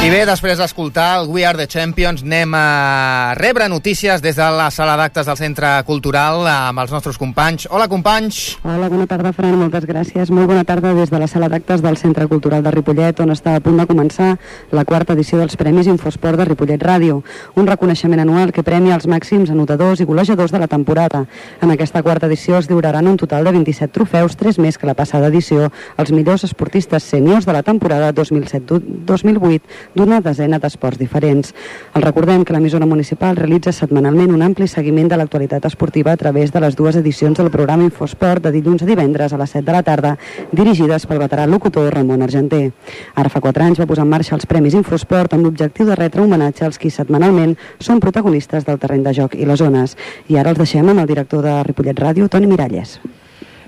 [0.00, 4.46] I bé, després d'escoltar el We Are the Champions, anem a rebre notícies des de
[4.56, 7.66] la sala d'actes del Centre Cultural amb els nostres companys.
[7.68, 8.38] Hola, companys!
[8.64, 10.32] Hola, bona tarda, Fran, moltes gràcies.
[10.32, 13.58] Molt bona tarda des de la sala d'actes del Centre Cultural de Ripollet, on està
[13.58, 14.30] a punt de començar
[14.72, 17.20] la quarta edició dels Premis Infosport de Ripollet Ràdio,
[17.60, 21.26] un reconeixement anual que premia els màxims anotadors i golejadors de la temporada.
[21.60, 24.96] En aquesta quarta edició es lliuraran un total de 27 trofeus, tres més que la
[24.96, 25.68] passada edició,
[26.00, 29.60] als millors esportistes sèniors de la temporada 2007-2008
[29.94, 31.54] d'una desena d'esports diferents.
[31.94, 36.52] El recordem que l'emissora municipal realitza setmanalment un ampli seguiment de l'actualitat esportiva a través
[36.52, 39.72] de les dues edicions del programa Infosport de dilluns a divendres a les 7 de
[39.72, 40.16] la tarda,
[40.52, 42.70] dirigides pel veterà locutor Ramon Argenter.
[43.14, 46.22] Ara fa 4 anys va posar en marxa els Premis Infosport amb l'objectiu de retre
[46.22, 49.96] homenatge als qui setmanalment són protagonistes del terreny de joc i les zones.
[50.28, 52.98] I ara els deixem amb el director de Ripollet Ràdio, Toni Miralles.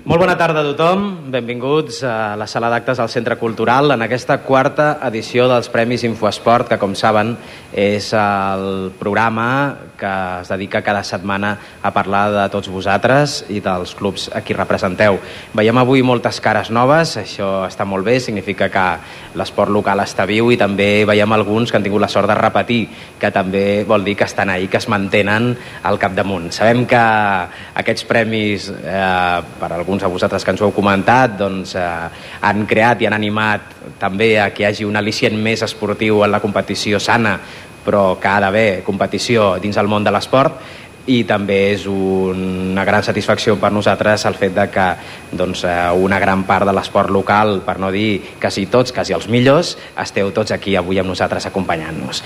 [0.03, 4.35] Molt bona tarda a tothom, benvinguts a la sala d'actes del Centre Cultural en aquesta
[4.43, 7.37] quarta edició dels Premis Infoesport, que com saben
[7.73, 13.95] és el programa que es dedica cada setmana a parlar de tots vosaltres i dels
[13.97, 15.17] clubs a qui representeu.
[15.57, 18.85] Veiem avui moltes cares noves, això està molt bé, significa que
[19.39, 22.81] l'esport local està viu i també veiem alguns que han tingut la sort de repetir,
[23.19, 26.51] que també vol dir que estan ahí, que es mantenen al capdamunt.
[26.53, 27.03] Sabem que
[27.81, 32.09] aquests premis, eh, per alguns de vosaltres que ens ho heu comentat, doncs, eh,
[32.41, 36.31] han creat i han animat també a que hi hagi un al·licient més esportiu en
[36.31, 37.37] la competició sana,
[37.83, 40.61] però que ha d'haver competició dins el món de l'esport
[41.05, 44.85] i també és una gran satisfacció per nosaltres el fet de que
[45.35, 49.27] doncs, eh, una gran part de l'esport local, per no dir quasi tots, quasi els
[49.27, 52.23] millors, esteu tots aquí avui amb nosaltres acompanyant-nos.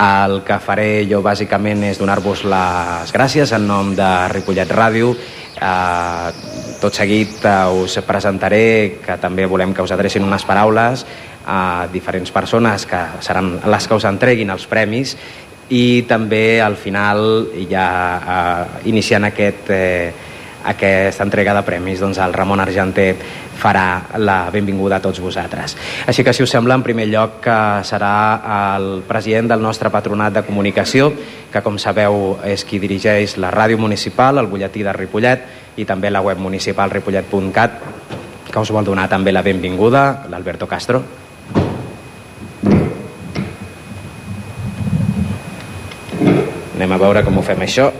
[0.00, 5.14] El que faré jo bàsicament és donar-vos les gràcies en nom de Ripollet Ràdio
[5.54, 6.34] Uh,
[6.82, 11.04] tot seguit uh, us presentaré que també volem que us adrecin unes paraules
[11.46, 15.14] a diferents persones que seran les que us entreguin els premis.
[15.70, 20.33] I també al final ja uh, iniciant aquest, eh,
[20.64, 23.12] aquesta entrega de premis doncs el Ramon Argenter
[23.60, 25.76] farà la benvinguda a tots vosaltres.
[26.08, 28.14] Així que, si us sembla, en primer lloc que serà
[28.76, 31.12] el president del nostre patronat de comunicació,
[31.52, 35.44] que, com sabeu, és qui dirigeix la ràdio municipal, el butlletí de Ripollet,
[35.76, 37.78] i també la web municipal ripollet.cat,
[38.50, 41.02] que us vol donar també la benvinguda, l'Alberto Castro.
[46.74, 47.92] Anem a veure com ho fem això.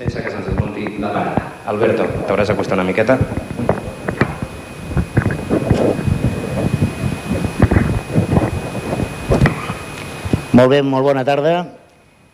[0.00, 1.40] Sense que se'ns desmunti la parada.
[1.68, 3.18] Alberto, t'hauràs d'acostar una miqueta.
[10.56, 11.66] Molt bé, molt bona tarda.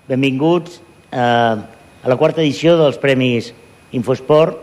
[0.07, 0.77] Benvinguts
[1.11, 3.51] eh, a la quarta edició dels Premis
[3.99, 4.63] Infosport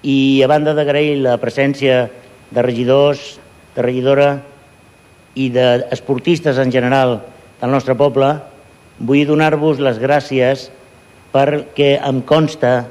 [0.00, 2.06] i a banda d'agrair la presència
[2.48, 3.26] de regidors,
[3.76, 4.30] de regidora
[5.36, 7.18] i d'esportistes en general
[7.60, 8.32] del nostre poble,
[9.04, 10.70] vull donar-vos les gràcies
[11.36, 12.86] perquè em consta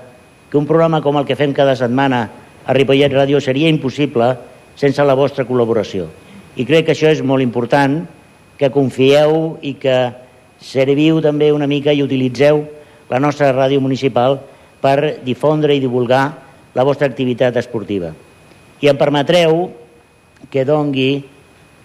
[0.52, 2.20] que un programa com el que fem cada setmana
[2.62, 4.28] a Ripollet Ràdio seria impossible
[4.78, 6.06] sense la vostra col·laboració.
[6.56, 8.04] I crec que això és molt important,
[8.56, 9.98] que confieu i que
[10.62, 12.62] serviu també una mica i utilitzeu
[13.10, 14.38] la nostra ràdio municipal
[14.82, 16.26] per difondre i divulgar
[16.76, 18.14] la vostra activitat esportiva.
[18.82, 19.72] I em permetreu
[20.54, 21.26] que dongui,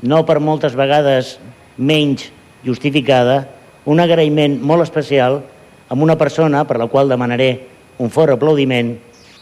[0.05, 1.39] no per moltes vegades
[1.79, 2.29] menys
[2.67, 3.47] justificada,
[3.89, 5.41] un agraïment molt especial
[5.91, 7.67] a una persona per la qual demanaré
[7.99, 8.95] un fort aplaudiment,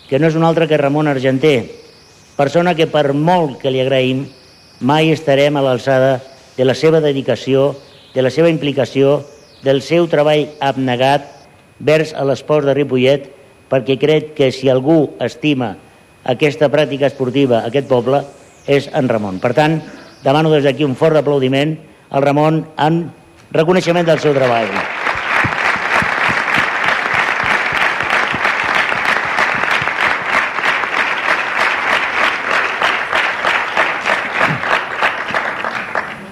[0.08, 1.68] que no és un altre que Ramon Argenter,
[2.34, 4.24] persona que per molt que li agraïm
[4.80, 6.18] mai estarem a l'alçada
[6.56, 7.74] de la seva dedicació,
[8.14, 9.20] de la seva implicació,
[9.62, 11.28] del seu treball abnegat
[11.78, 13.28] vers a l'esport de Ripollet,
[13.68, 15.74] perquè crec que si algú estima
[16.24, 18.24] aquesta pràctica esportiva, aquest poble,
[18.66, 19.42] és en Ramon.
[19.42, 19.80] Per tant,
[20.24, 21.76] demano des d'aquí un fort aplaudiment
[22.10, 23.02] al Ramon en
[23.52, 24.97] reconeixement del seu treball.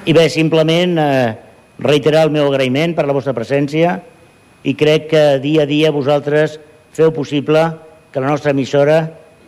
[0.06, 1.34] I bé, simplement eh,
[1.82, 3.96] reiterar el meu agraïment per la vostra presència
[4.62, 6.60] i crec que dia a dia vosaltres
[6.94, 7.64] feu possible
[8.14, 9.00] que la nostra emissora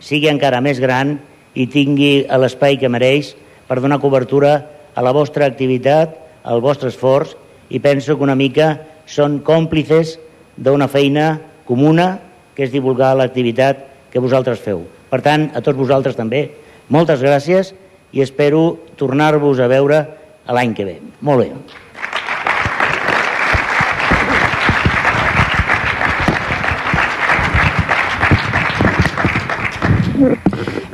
[0.03, 1.15] sigui encara més gran
[1.55, 3.31] i tingui l'espai que mereix
[3.71, 4.51] per donar cobertura
[4.91, 7.37] a la vostra activitat, al vostre esforç
[7.71, 8.73] i penso que una mica
[9.07, 10.17] són còmplices
[10.59, 12.17] d'una feina comuna
[12.51, 14.83] que és divulgar l'activitat que vosaltres feu.
[15.07, 16.49] Per tant, a tots vosaltres també,
[16.91, 17.71] moltes gràcies
[18.11, 20.18] i espero tornar-vos a veure
[20.55, 20.97] l'any que ve.
[21.21, 21.51] Molt bé.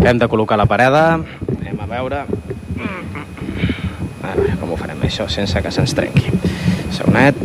[0.05, 1.05] Hem de col·locar la parada.
[1.15, 2.25] Anem a veure.
[4.25, 4.55] Ara.
[5.05, 6.33] això sense que se'ns trenqui.
[6.95, 7.37] Segonet.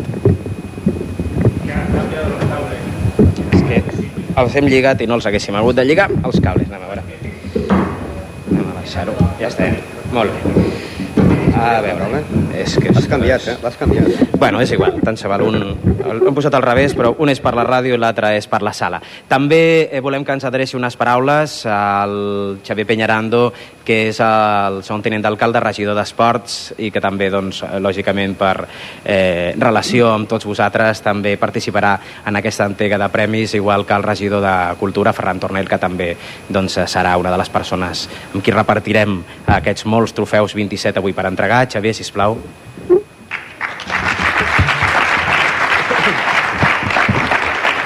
[3.52, 3.80] És que
[4.42, 6.68] els hem lligat i no els haguéssim hagut de lligar, els cables.
[6.70, 7.02] Anem a veure.
[8.50, 9.16] Anem a baixar-ho.
[9.40, 9.82] Ja estem.
[10.12, 10.79] Molt bé.
[11.60, 12.22] A veure,
[12.56, 12.92] és que...
[12.94, 13.56] L'has canviat, eh?
[13.62, 14.32] L'has canviat.
[14.40, 15.44] Bueno, és igual, tant se val.
[15.44, 15.58] Un,
[16.08, 18.72] hem posat al revés, però un és per la ràdio i l'altre és per la
[18.76, 19.02] sala.
[19.28, 19.60] També
[19.90, 22.14] eh, volem que ens adreci unes paraules al
[22.64, 23.50] Xavier Peñarando,
[23.90, 28.54] que és el segon tinent d'alcalde, regidor d'Esports, i que també, doncs, lògicament, per
[29.02, 31.96] eh, relació amb tots vosaltres, també participarà
[32.30, 36.12] en aquesta entrega de premis, igual que el regidor de Cultura, Ferran Tornell, que també
[36.46, 39.18] doncs, serà una de les persones amb qui repartirem
[39.58, 41.64] aquests molts trofeus 27 avui per entregar.
[41.66, 42.38] Xavier, sisplau.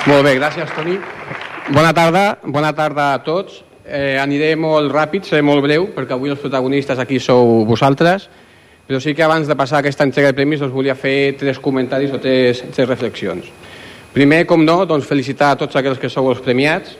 [0.04, 1.00] Molt bé, gràcies, Toni.
[1.72, 3.64] Bona tarda, bona tarda a tots.
[3.84, 8.30] Eh, aniré molt ràpid, seré molt breu, perquè avui els protagonistes aquí sou vosaltres,
[8.88, 12.12] però sí que abans de passar aquesta entrega de premis us volia fer tres comentaris
[12.12, 13.50] o tres, tres reflexions.
[14.14, 16.94] Primer, com no, doncs felicitar a tots aquells que sou els premiats.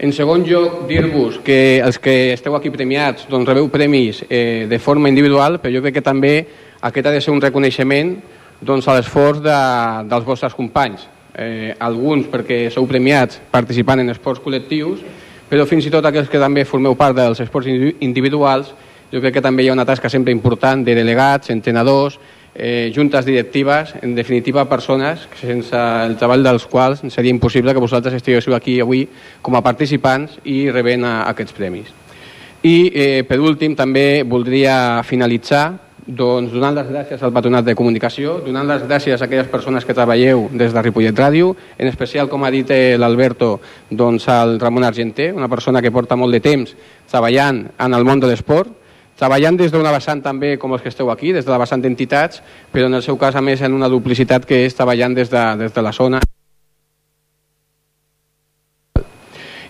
[0.00, 4.78] En segon lloc, dir-vos que els que esteu aquí premiats doncs rebeu premis eh, de
[4.78, 6.34] forma individual, però jo crec que també
[6.80, 8.14] aquest ha de ser un reconeixement
[8.60, 9.56] doncs, a l'esforç de,
[10.08, 15.00] dels vostres companys eh, alguns perquè sou premiats participant en esports col·lectius,
[15.50, 17.68] però fins i tot aquells que també formeu part dels esports
[18.00, 18.70] individuals,
[19.10, 22.20] jo crec que també hi ha una tasca sempre important de delegats, entrenadors,
[22.54, 28.14] eh, juntes directives, en definitiva persones sense el treball dels quals seria impossible que vosaltres
[28.14, 29.08] estiguéssiu aquí avui
[29.42, 31.90] com a participants i rebent a, a aquests premis.
[32.62, 38.38] I eh, per últim també voldria finalitzar doncs, donant les gràcies al Patronat de Comunicació,
[38.44, 42.44] donant les gràcies a aquelles persones que treballeu des de Ripollet Ràdio, en especial, com
[42.44, 43.58] ha dit eh, l'Alberto,
[43.90, 46.74] doncs, al Ramon Argenter, una persona que porta molt de temps
[47.10, 48.72] treballant en el món de l'esport,
[49.20, 52.40] treballant des d'una vessant també com els que esteu aquí, des de la vessant d'entitats,
[52.72, 55.46] però en el seu cas, a més, en una duplicitat que és treballant des de,
[55.60, 56.20] des de la zona.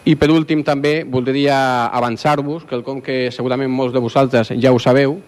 [0.09, 4.73] I per últim també voldria avançar-vos, que el com que segurament molts de vosaltres ja
[4.73, 5.19] ho sabeu,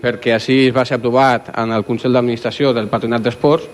[0.00, 3.66] perquè així va ser aprovat en el Consell d'Administració del Patronat d'Esports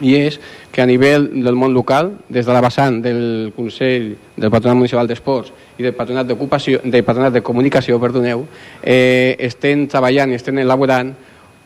[0.00, 0.38] i és
[0.72, 5.08] que a nivell del món local, des de la vessant del Consell del Patronat Municipal
[5.08, 8.44] d'Esports i del Patronat d'Ocupació, del Patronat de Comunicació, perdoneu,
[8.82, 11.14] eh, estem treballant i estem elaborant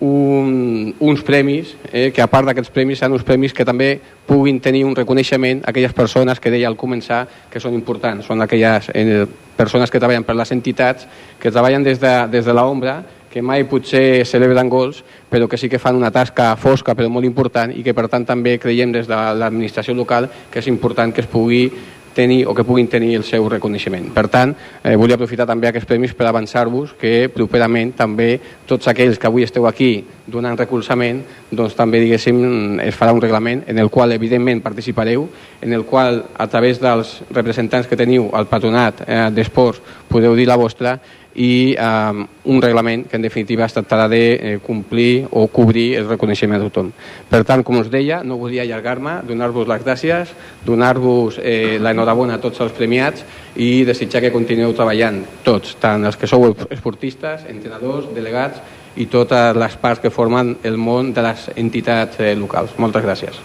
[0.01, 3.93] un, uns premis, eh, que a part d'aquests premis seran uns premis que també
[4.27, 8.41] puguin tenir un reconeixement a aquelles persones que deia al començar que són importants, són
[8.41, 9.27] aquelles eh,
[9.59, 11.05] persones que treballen per les entitats,
[11.39, 15.71] que treballen des de, des de l'ombra que mai potser celebren gols, però que sí
[15.71, 19.07] que fan una tasca fosca però molt important i que per tant també creiem des
[19.07, 21.71] de l'administració local que és important que es pugui
[22.15, 24.11] tenir o que puguin tenir el seu reconeixement.
[24.13, 29.19] Per tant, eh, volia aprofitar també aquests premis per avançar-vos que properament també tots aquells
[29.19, 33.91] que avui esteu aquí donant recolzament, doncs també diguéssim es farà un reglament en el
[33.91, 35.29] qual evidentment participareu,
[35.61, 40.47] en el qual a través dels representants que teniu al patronat eh, d'esports podeu dir
[40.47, 40.99] la vostra
[41.35, 46.09] i eh, un reglament que en definitiva es tractarà de eh, complir o cobrir el
[46.09, 46.91] reconeixement de tothom.
[47.31, 50.35] Per tant, com us deia, no volia allargar-me, donar-vos les gràcies,
[50.67, 53.25] donar-vos eh, l'enhorabona a tots els premiats
[53.57, 58.61] i desitjar que continueu treballant tots, tant els que sou esportistes, entrenadors, delegats
[58.97, 62.75] i totes les parts que formen el món de les entitats eh, locals.
[62.79, 63.39] Moltes gràcies.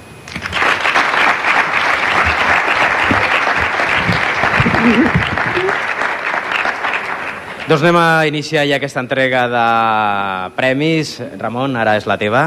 [4.86, 5.12] Mm-hmm.
[7.66, 9.62] Doncs anem a iniciar ja aquesta entrega de
[10.54, 11.16] premis.
[11.42, 12.44] Ramon, ara és la teva.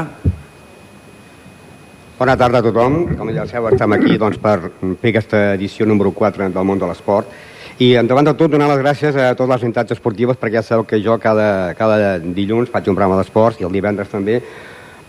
[2.15, 2.95] Bona tarda a tothom.
[3.19, 4.71] Com ja sabeu, estem aquí doncs, per
[5.01, 7.35] fer aquesta edició número 4 del món de l'esport.
[7.83, 10.87] I endavant de tot, donar les gràcies a totes les entitats esportives, perquè ja sabeu
[10.87, 14.39] que jo cada, cada dilluns faig un programa d'esports i el divendres també,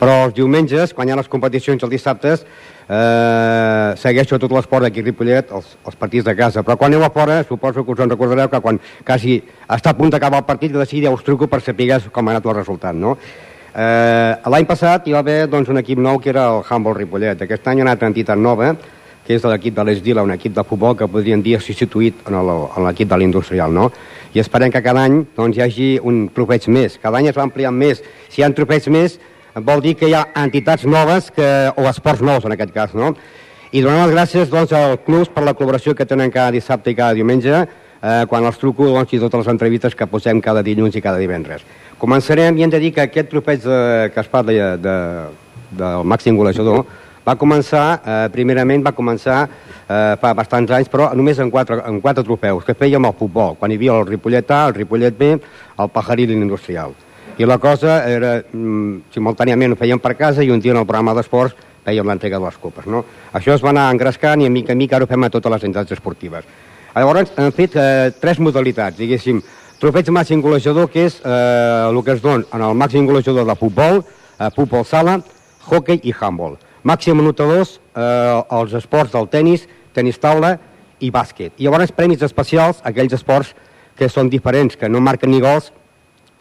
[0.03, 2.43] però els diumenges, quan hi ha les competicions els dissabtes,
[2.91, 7.13] eh, segueixo tot l'esport d'aquí Ripollet, els, els partits de casa, però quan aneu a
[7.15, 10.75] fora, suposo que us en recordareu que quan quasi està a punt d'acabar el partit,
[10.75, 13.17] de seguida us truco per saber com ha anat el resultat, no?
[13.71, 17.43] Eh, L'any passat hi va haver doncs, un equip nou que era el Humboldt Ripollet.
[17.47, 18.75] Aquest any ha una entitat nova,
[19.27, 23.09] que és l'equip de l'Esdila, un equip de futbol que podríem dir substituït en l'equip
[23.09, 23.91] de l'industrial, no?
[24.35, 26.99] I esperem que cada any doncs, hi hagi un trofeig més.
[26.99, 28.03] Cada any es va ampliant més.
[28.29, 29.21] Si hi ha trofeigs més,
[29.55, 33.15] vol dir que hi ha entitats noves que, o esports nous en aquest cas, no?
[33.71, 36.97] I donar les gràcies doncs, al club per la col·laboració que tenen cada dissabte i
[36.99, 37.67] cada diumenge,
[38.01, 41.21] eh, quan els truco doncs, i totes les entrevistes que posem cada dilluns i cada
[41.23, 41.63] divendres.
[41.99, 44.97] Començarem i hem de dir que aquest tropeig de, que es parla de, de,
[45.83, 46.85] del màxim golejador
[47.27, 52.01] va començar, eh, primerament va començar eh, fa bastants anys, però només en quatre, en
[52.01, 55.37] quatre trofeus, que fèiem el futbol, quan hi havia el Ripollet A, el Ripollet B,
[55.79, 56.97] el Pajarí i l'Industrial.
[57.39, 60.87] I la cosa era, mm, simultàniament ho fèiem per casa i un dia en el
[60.87, 62.87] programa d'esports fèiem l'entrega de les copes.
[62.87, 63.05] No?
[63.33, 65.53] Això es va anar engrescant i a mica a mica ara ho fem a totes
[65.53, 66.45] les entitats esportives.
[66.95, 69.41] Llavors han fet eh, tres modalitats, diguéssim.
[69.81, 73.57] Trofeig màxim golejador, que és eh, el que es dona en el màxim golejador de
[73.57, 74.03] futbol,
[74.39, 75.21] eh, futbol sala,
[75.71, 76.59] hockey i handball.
[76.85, 80.59] Màxim anotadors, eh, els esports del tennis, tenis taula
[81.01, 81.55] i bàsquet.
[81.57, 83.55] I llavors premis especials, aquells esports
[83.97, 85.73] que són diferents, que no marquen ni gols,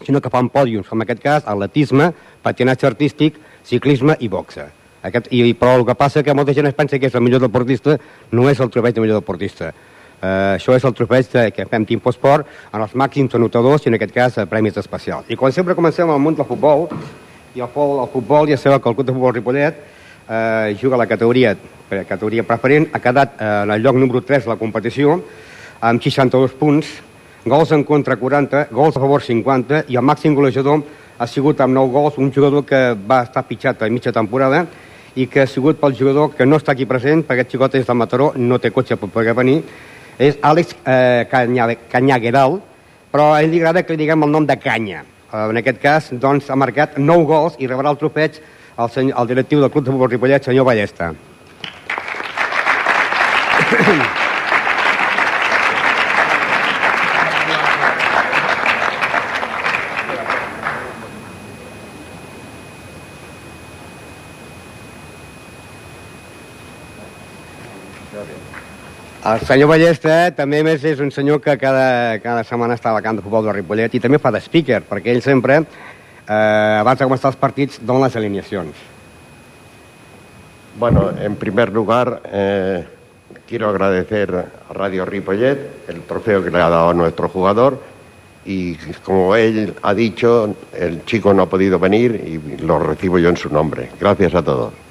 [0.05, 2.11] sinó que fan pòdiums, com en aquest cas, atletisme,
[2.43, 4.69] patinatge artístic, ciclisme i boxa.
[5.03, 7.41] Aquest, i, però el que passa que molta gent es pensa que és el millor
[7.43, 7.95] deportista,
[8.31, 9.71] no és el trofeig de millor deportista.
[10.19, 13.95] Uh, això és el trofeig de, que fem Sport en els màxims anotadors i en
[13.95, 15.29] aquest cas premis especials.
[15.29, 16.89] I quan sempre comencem al món del futbol,
[17.55, 19.77] i el, futbol, el futbol ja sabeu que el Club de Futbol Ripollet
[20.27, 21.55] uh, juga a la categoria,
[21.89, 25.21] categoria preferent, ha quedat uh, en el lloc número 3 de la competició
[25.79, 26.91] amb 62 punts,
[27.45, 30.81] gols en contra 40, gols a favor 50 i el màxim golejador
[31.19, 34.65] ha sigut amb 9 gols un jugador que va estar pitjat a mitja temporada
[35.15, 37.87] i que ha sigut pel jugador que no està aquí present, perquè aquest xicot és
[37.87, 39.63] de Mataró, no té cotxe per poder venir,
[40.19, 41.27] és Àlex eh,
[41.91, 42.59] Canyagueral,
[43.11, 45.03] però a ell li agrada que li diguem el nom de Canya.
[45.31, 48.39] Eh, en aquest cas, doncs, ha marcat 9 gols i rebrà el trofeig
[48.79, 51.13] el, senyor, el directiu del Club de Futbol Ripollet, senyor Ballesta.
[69.29, 73.01] El senyor Ballesta també més és un senyor que cada, cada setmana està a la
[73.05, 76.97] camp de futbol de Ripollet i també fa de speaker, perquè ell sempre, eh, abans
[76.97, 78.79] de començar els partits, dona les alineacions.
[80.79, 82.87] Bueno, en primer lugar, eh,
[83.45, 87.79] quiero agradecer a Radio Ripollet el trofeo que le ha dado a nuestro jugador
[88.45, 93.29] y como él ha dicho, el chico no ha podido venir y lo recibo yo
[93.29, 93.91] en su nombre.
[93.99, 94.88] Gracias a todos.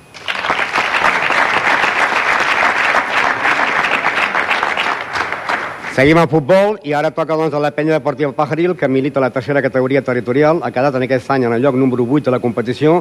[5.98, 9.32] Seguim al futbol i ara toca doncs, a la penya deportiva Pajaril, que milita la
[9.34, 10.60] tercera categoria territorial.
[10.62, 13.00] Ha quedat en aquest any en el lloc número 8 de la competició,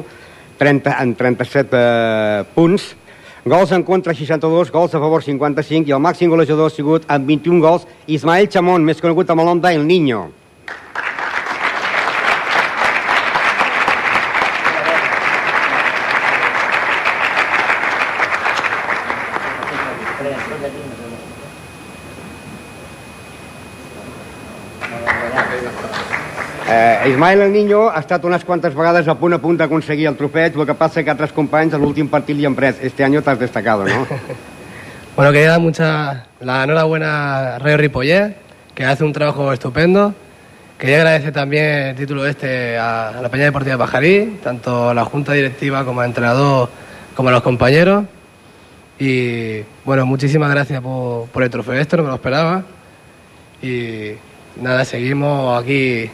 [0.58, 2.88] 30, en 37 eh, punts.
[3.44, 7.30] Gols en contra 62, gols a favor 55 i el màxim golejador ha sigut amb
[7.30, 10.24] 21 gols Ismael Chamón, més conegut amb el nom d'El Niño.
[26.70, 30.16] Eh, Ismael El Niño ha estat unes quantes vegades a punt a punt d'aconseguir el
[30.18, 32.76] trofeig, el que passa que altres companys a l'últim partit li han pres.
[32.84, 34.06] Este año t'has destacado, ¿no?
[35.16, 38.36] bueno, quería dar mucha la enhorabuena a Rayo Ripollet,
[38.74, 40.12] que hace un trabajo estupendo.
[40.76, 44.94] Quería agradecer también el título este a, a la Peña Deportiva de Pajarí, tanto a
[44.94, 46.68] la Junta Directiva como al entrenador,
[47.16, 48.04] como a los compañeros.
[48.98, 52.62] Y bueno, muchísimas gracias por, por el trofeo este, no me lo esperaba.
[53.62, 54.12] Y
[54.60, 56.10] nada, seguimos aquí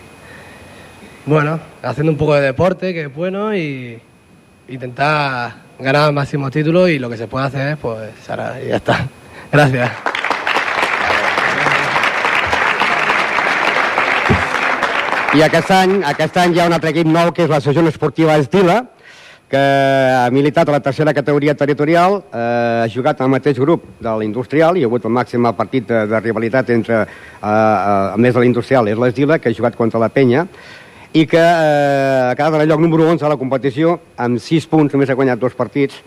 [1.26, 3.98] bueno, haciendo un poco de deporte, que es bueno, y
[4.68, 8.68] intentar ganar el máximo título y lo que se puede hacer, pues se hará y
[8.68, 9.06] ya está.
[9.52, 9.90] Gracias.
[15.34, 18.36] I aquest any, aquest any hi ha un altre equip nou, que és l'Associació Esportiva
[18.38, 18.76] Estila,
[19.50, 24.12] que ha militat a la tercera categoria territorial, eh, ha jugat al mateix grup de
[24.20, 27.08] l'industrial, hi ha hagut el màxim partit de, de rivalitat entre, eh,
[27.42, 30.46] eh, a més de l'industrial, és l'Estila, que ha jugat contra la Penya,
[31.14, 34.66] i que eh, ha quedat en el lloc número 11 de la competició, amb 6
[34.66, 36.00] punts, només ha guanyat dos partits,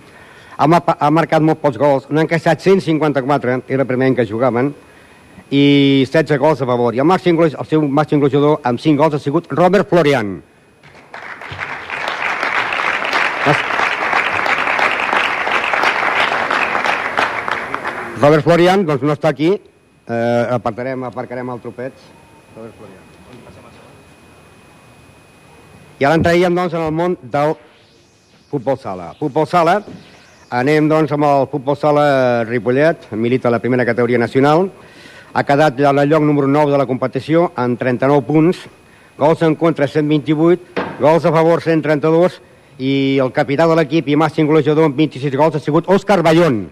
[0.58, 4.74] ha, ha marcat molt pocs gols, n'ha encaixat 154, era el primer any que jugaven,
[5.48, 6.92] i 16 gols a favor.
[6.92, 10.36] I el, màxim, el seu màxim golejador amb 5 gols ha sigut Robert Florian.
[18.18, 22.08] Robert Florian doncs no està aquí, eh, apartarem, aparcarem el tropet.
[22.58, 23.07] Robert Florian.
[25.98, 27.56] I ara entraríem, doncs, en el món del
[28.52, 29.16] futbol sala.
[29.18, 29.80] Futbol sala,
[30.54, 34.70] anem, doncs, amb el futbol sala Ripollet, milita la primera categoria nacional,
[35.34, 38.60] ha quedat el lloc número 9 de la competició amb 39 punts,
[39.18, 42.42] gols en contra 128, gols a favor 132
[42.78, 46.68] i el capità de l'equip i màxim golejador amb 26 gols ha sigut Òscar Ballón.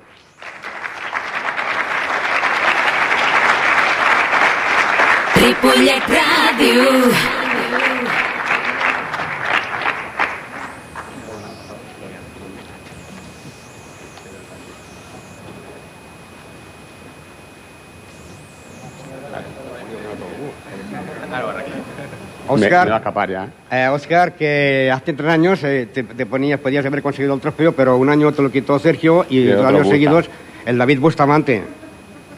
[5.41, 7.44] Ripollet Ràdio.
[22.55, 23.47] Oscar, me, me va a escapar ya.
[23.71, 27.71] eh, Oscar, que hace tres años eh, te, te ponías, podías haber conseguido el trofeo,
[27.73, 29.93] pero un año te lo quitó Sergio y Y dos años Busta.
[29.93, 30.29] seguidos
[30.65, 31.61] el David Bustamante.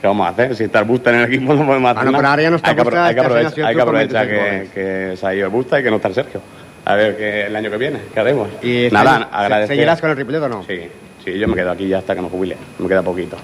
[0.01, 0.55] ¿Qué vamos a hacer?
[0.55, 2.17] Si está el Busta en el equipo no podemos hacer Bueno, nada.
[2.19, 4.69] pero ahora ya no está hay que, Busta, hay que aprovechar, hay que, aprovechar 26
[4.69, 6.41] que, que se ha ido el Busta y que no está el Sergio.
[6.85, 8.47] A ver qué el año que viene, ¿qué haremos?
[8.61, 9.75] Y Nada, agradecer.
[9.75, 10.63] ¿Seguirás con el Ripollet o no?
[10.63, 10.81] Sí,
[11.25, 12.55] sí, yo me quedo aquí ya hasta que me jubile.
[12.79, 13.35] Me queda poquito.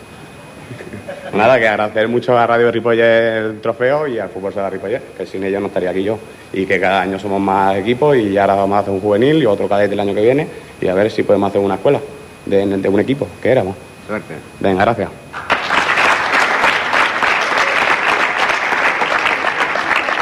[1.33, 5.25] Nada, que agradecer mucho a Radio Ripollet el trofeo y al Fútbol Sala Ripollet, que
[5.25, 6.17] sin ellos no estaría aquí yo.
[6.51, 9.45] Y que cada año somos más equipos y ahora vamos a hacer un juvenil y
[9.45, 10.47] otro cadete el año que viene
[10.79, 11.99] y a ver si podemos hacer una escuela
[12.45, 13.75] de, de un equipo, que éramos.
[14.07, 14.35] Suerte.
[14.59, 15.09] Venga, gracias.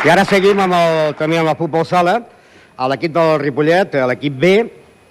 [0.02, 2.16] I ara seguim amb el, també amb el futbol sala,
[2.74, 4.50] a l'equip del Ripollet, a l'equip B,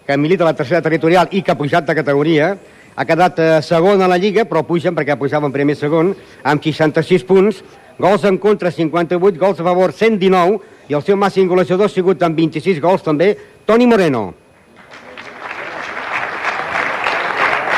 [0.02, 2.56] que milita la tercera territorial i que ha pujat de categoria,
[2.96, 6.62] ha quedat eh, segon a la Lliga, però pugen perquè pujava en primer segon, amb
[6.64, 7.62] 66 punts,
[8.00, 12.22] gols en contra 58, gols a favor 119, i el seu màxim golejador ha sigut
[12.26, 13.34] amb 26 gols també,
[13.66, 14.30] Toni Moreno.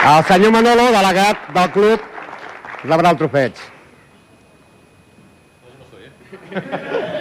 [0.02, 2.10] El senyor Manolo, delegat del club,
[2.82, 3.64] rebrà el trofeig.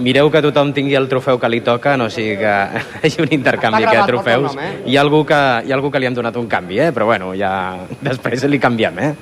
[0.00, 3.34] Mireu que tothom tingui el trofeu que li toca, no sigui que hi hagi un
[3.36, 4.54] intercanvi de trofeus.
[4.54, 4.70] nom, eh?
[4.86, 6.90] Hi ha, algú que, hi ha algú que li hem donat un canvi, eh?
[6.96, 7.52] però bueno, ja
[8.08, 8.98] després li canviem.
[8.98, 9.14] Eh?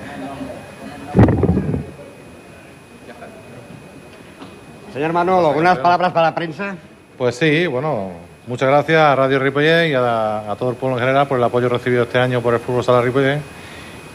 [4.94, 6.74] Señor Manolo, algunas palabras para la prensa.
[7.16, 8.12] Pues sí, bueno,
[8.46, 11.44] muchas gracias a Radio Ripollet y a, a todo el pueblo en general por el
[11.44, 13.40] apoyo recibido este año por el Fútbol Sala Ripollet.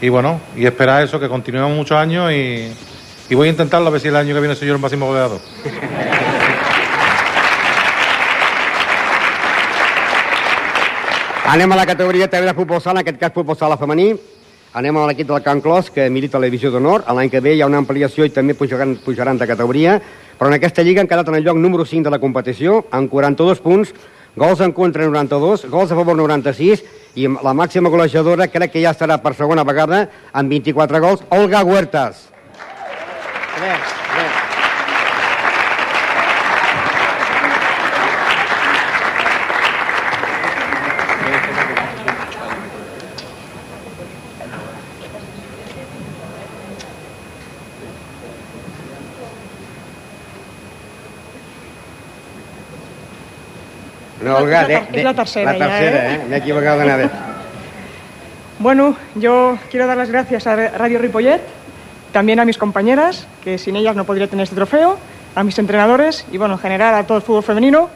[0.00, 2.72] Y bueno, y esperar eso, que continuemos muchos años y,
[3.28, 5.06] y voy a intentarlo a ver si el año que viene soy yo el máximo
[5.06, 5.40] goleador.
[11.44, 14.14] Anem a la categoria també de futbol sala, en aquest cas futbol sala femení.
[14.80, 17.04] Anem a l'equip del Can Clos, que milita la divisió d'honor.
[17.04, 19.98] L'any que ve hi ha una ampliació i també pujaran, pujaran de categoria.
[20.38, 23.12] Però en aquesta lliga han quedat en el lloc número 5 de la competició, amb
[23.12, 23.92] 42 punts,
[24.34, 26.82] gols en contra 92, gols a favor 96,
[27.20, 31.62] i la màxima golejadora crec que ja estarà per segona vegada amb 24 gols, Olga
[31.62, 32.30] Huertas.
[54.24, 56.14] No, Olga, la ter- de- es la de- tercera La ya, tercera, ¿eh?
[56.14, 56.24] ¿eh?
[56.28, 57.10] Me he equivocado de vez.
[58.58, 61.40] Bueno, yo quiero dar las gracias a Radio Ripollet,
[62.12, 64.98] también a mis compañeras, que sin ellas no podría tener este trofeo,
[65.34, 67.90] a mis entrenadores y, bueno, en general a todo el fútbol femenino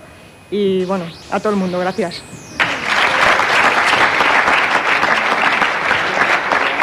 [0.50, 1.78] y, bueno, a todo el mundo.
[1.78, 2.20] Gracias.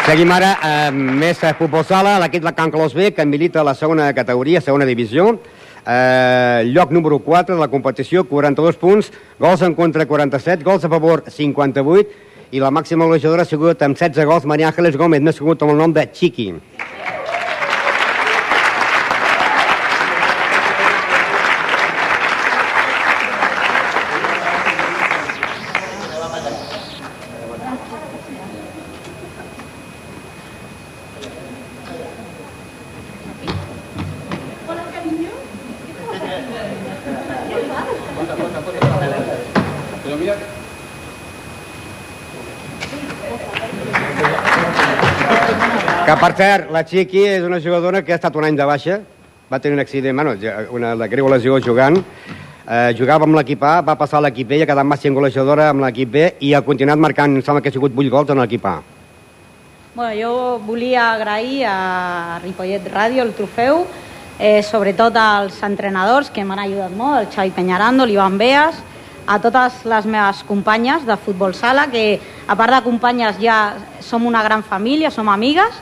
[0.05, 3.65] Seguim ara amb més eh, futbol sala, l'equip de Can Clos B, que milita a
[3.65, 5.39] la segona categoria, segona divisió.
[5.86, 10.89] Eh, lloc número 4 de la competició, 42 punts, gols en contra 47, gols a
[10.89, 12.10] favor 58,
[12.52, 15.76] i la màxima golejadora ha sigut amb 16 gols Maria Ángeles Gómez, més conegut amb
[15.76, 16.54] el nom de Chiqui.
[46.36, 49.00] Cert, la Chiqui és una jugadora que ha estat un any de baixa,
[49.52, 50.34] va tenir un accident, bueno,
[50.76, 51.95] una la greu lesió jugant,
[52.67, 55.69] eh, jugava amb l'equip A, va passar a l'equip B i ha quedat màxim golejadora
[55.69, 58.41] amb l'equip B i ha continuat marcant, em sembla que ha sigut 8 gols en
[58.43, 58.82] l'equip A.
[59.95, 60.34] Bueno, jo
[60.65, 63.86] volia agrair a Ripollet Ràdio el trofeu,
[64.38, 68.84] eh, sobretot als entrenadors que m'han ajudat molt, el Xavi Peñarando, l'Ivan Beas,
[69.26, 74.26] a totes les meves companyes de futbol sala, que a part de companyes ja som
[74.26, 75.74] una gran família, som amigues,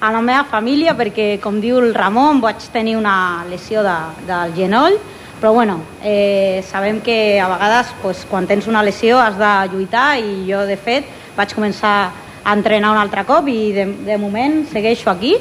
[0.00, 3.96] a la meva família perquè, com diu el Ramon, vaig tenir una lesió de,
[4.28, 4.98] del genoll,
[5.40, 10.18] però bueno, eh, sabem que a vegades pues, quan tens una lesió has de lluitar
[10.18, 11.96] i jo de fet vaig començar
[12.44, 15.34] a entrenar un altre cop i de, de moment segueixo aquí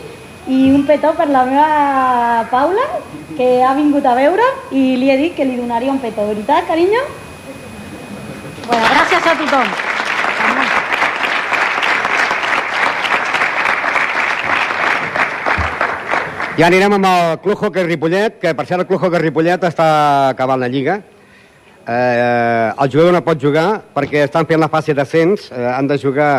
[0.47, 2.85] i un petó per la meva Paula
[3.37, 6.67] que ha vingut a veure i li he dit que li donaria un petó, veritat,
[6.67, 7.01] carinyo?
[8.67, 9.94] Bueno, gràcies a tothom.
[16.55, 19.87] Ja anirem amb el Club Hockey Ripollet, que per cert el Club Hockey Ripollet està
[20.29, 20.93] acabant la Lliga.
[21.83, 25.97] Eh, el jugador no pot jugar perquè estan fent la fase d'ascens, eh, han de
[25.99, 26.29] jugar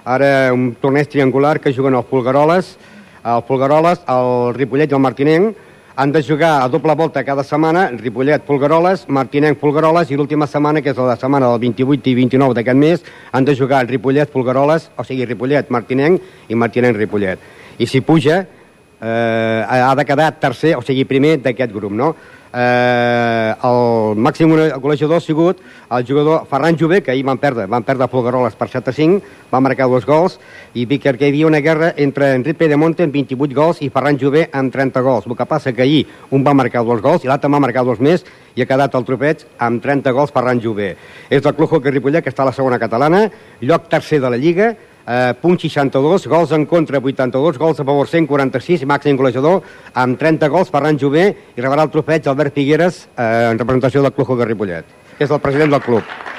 [0.00, 2.72] ara un torneig triangular que juguen els Pulgaroles,
[3.20, 5.62] el Pulgaroles, el Ripollet i el Martinenc.
[5.96, 10.82] han de jugar a doble volta cada setmana, Ripollet, Polgaroles, Martinenc, Polgaroles, i l'última setmana,
[10.82, 14.90] que és la setmana del 28 i 29 d'aquest mes, han de jugar Ripollet, Polgaroles,
[14.96, 17.38] o sigui, Ripollet, Martinenc i Martinenc, Ripollet.
[17.78, 18.44] I si puja,
[19.00, 22.14] eh, ha de quedar tercer, o sigui, primer d'aquest grup, no?
[22.56, 24.48] Eh, el màxim
[24.80, 25.58] golejador ha sigut
[25.92, 29.18] el jugador Ferran Jové, que ahir van perdre, van perdre Folgueroles per 7 a 5,
[29.52, 30.38] va marcar dos gols,
[30.72, 34.16] i vi que hi havia una guerra entre Enric Pedemonte amb 28 gols i Ferran
[34.16, 35.26] Jové amb 30 gols.
[35.26, 38.00] El que passa que ahir un va marcar dos gols i l'altre va marcar dos
[38.00, 38.24] més
[38.56, 40.94] i ha quedat el tropeig amb 30 gols Ferran Jové.
[41.28, 43.26] És el Club Hockey Ripollet, que està a la segona catalana,
[43.60, 44.72] lloc tercer de la Lliga,
[45.06, 49.62] eh, punt 62, gols en contra 82, gols a favor 146, màxim golejador
[49.94, 54.12] amb 30 gols, Ferran Jové i rebrà el trofeig Albert Figueres eh, en representació del
[54.12, 56.35] Club Hockey Ripollet, que és el president del club.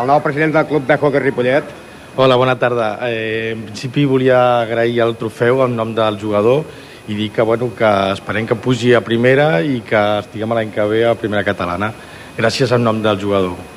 [0.00, 1.72] El nou president del Club de Hockey Ripollet.
[2.16, 2.98] Hola, bona tarda.
[3.08, 6.64] Eh, en principi volia agrair el trofeu en nom del jugador
[7.08, 10.88] i dir que, bueno, que esperem que pugi a primera i que estiguem l'any que
[10.88, 11.92] ve a primera catalana.
[12.38, 13.69] Gràcies en nom del jugador.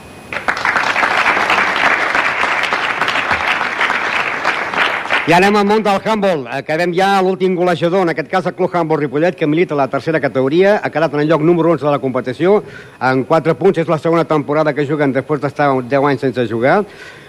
[5.24, 6.42] I anem al món del handball.
[6.52, 9.86] Acabem ja l'últim golejador, en aquest cas el Club Handball Ripollet, que milita a la
[9.88, 10.82] tercera categoria.
[10.84, 12.58] Ha quedat en el lloc número 11 de la competició,
[13.00, 13.80] en 4 punts.
[13.80, 16.82] És la segona temporada que juguen després d'estar 10 anys sense jugar.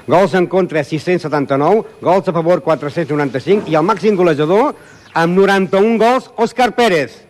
[0.08, 4.74] Gols en contra 679, gols a favor 495 i el màxim golejador
[5.14, 7.23] amb 91 gols, Òscar Pérez.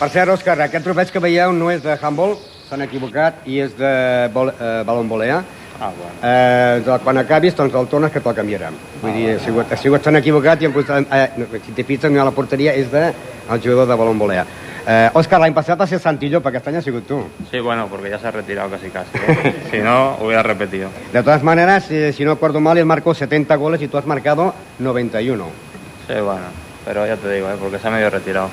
[0.00, 2.38] Per cert, Òscar, aquest trofeig que veieu no és de handball,
[2.70, 3.90] s'han equivocat, i és de
[4.32, 5.42] vol, eh, balon volea.
[5.80, 6.14] Ah, bueno.
[6.22, 8.74] Eh, quan acabis, doncs el tornes que te'l canviarem.
[9.02, 11.84] Vull dir, ha sigut, ha sigut s'han equivocat i hem posat, eh, no, si t'hi
[11.84, 13.06] fixes, a la porteria és de
[13.50, 14.46] el jugador de balon volea.
[14.86, 17.20] Eh, Òscar, l'any passat va ser Santillo, perquè aquest any ha sigut tu.
[17.50, 19.10] Sí, bueno, porque ya se ha retirado casi casi.
[19.16, 19.54] ¿eh?
[19.70, 20.88] si no, hubiera repetido.
[21.12, 24.06] De todas maneras, eh, si no acuerdo mal, él marcó 70 goles y tú has
[24.06, 25.44] marcado 91.
[26.06, 26.46] Sí, bueno,
[26.90, 27.54] pero ya te digo, ¿eh?
[27.60, 28.50] porque se ha medio retirado.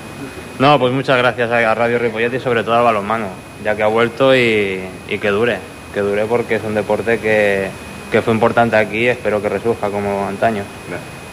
[0.59, 3.29] No, pues muchas gracias a Radio Ripollet y sobre todo al balonmano,
[3.63, 5.57] ya que ha vuelto y, y que dure,
[5.91, 7.69] que dure porque es un deporte que,
[8.11, 10.61] que fue importante aquí y espero que resurja como antaño.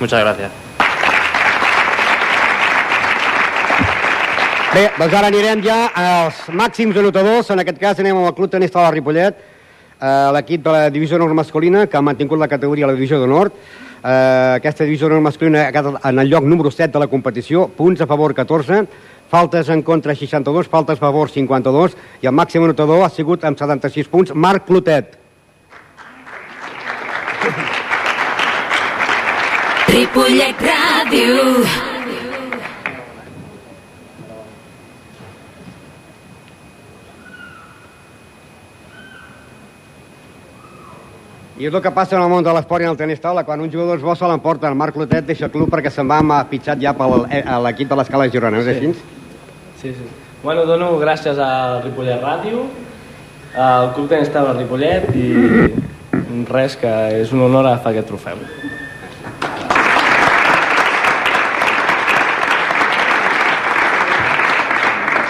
[0.01, 0.51] Muchas gracias.
[4.73, 7.53] Bé, doncs ara anirem ja als màxims anotadors.
[7.53, 9.37] En aquest cas anem amb el Club Tenis de la Ripollet,
[10.01, 13.21] eh, l'equip de la divisió nord masculina, que ha mantingut la categoria a la divisió
[13.21, 13.53] de nord.
[14.05, 17.69] Eh, aquesta divisió nord masculina ha quedat en el lloc número 7 de la competició,
[17.73, 18.83] punts a favor 14,
[19.33, 23.57] faltes en contra 62, faltes a favor 52, i el màxim anotador ha sigut amb
[23.57, 25.17] 76 punts, Marc Clotet.
[29.89, 31.94] Ripollet Ràdio.
[41.55, 43.45] I és el que passa en el món de l'esport i en el tenis taula.
[43.47, 44.67] Quan un jugador és bo se l'emporta.
[44.67, 47.07] El Marc Clotet deixa el club perquè se'n va amb pitjat ja per
[47.63, 48.59] l'equip de l'escala Girona.
[48.59, 48.91] No és així?
[49.79, 50.09] Sí, sí.
[50.43, 52.67] Bueno, dono gràcies al Ripollet Ràdio,
[53.55, 55.29] al Club Tenis Taula Ripollet i
[56.51, 56.91] res, que
[57.23, 58.43] és un honor agafar aquest trofeu.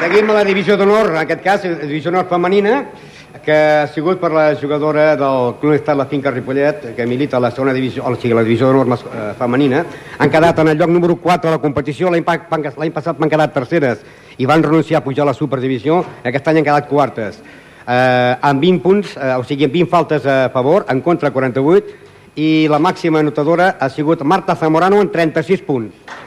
[0.00, 2.80] Seguim a la divisió d'honor, en aquest cas, la divisió d'honor femenina,
[3.42, 7.40] que ha sigut per la jugadora del Club Estat La Finca Ripollet, que milita a
[7.40, 9.84] la segona divisió, o sigui, la divisió d'honor eh, femenina.
[10.18, 14.04] Han quedat en el lloc número 4 de la competició, l'any passat van quedar terceres
[14.38, 17.42] i van renunciar a pujar a la superdivisió, aquest any han quedat quartes.
[17.84, 22.02] Eh, amb 20 punts, eh, o sigui, amb 20 faltes a favor, en contra 48,
[22.36, 26.22] i la màxima anotadora ha sigut Marta Zamorano amb 36 punts.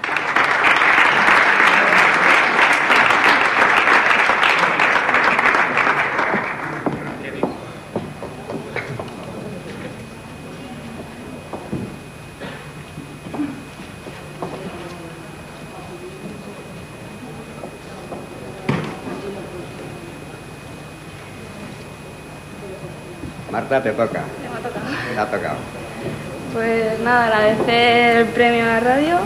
[23.81, 24.21] Te toca.
[25.13, 25.55] Te ha tocado.
[26.53, 29.17] Pues nada, agradecer el premio a la radio